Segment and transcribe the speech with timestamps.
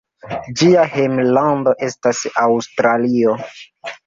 [0.61, 3.37] Ĝia hejmlando estas Aŭstralio.